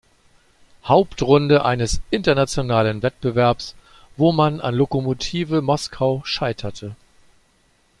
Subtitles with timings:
[0.85, 3.75] Hauptrunde eines internationalen Wettbewerbs,
[4.17, 6.95] wo man an Lokomotive Moskau scheiterte.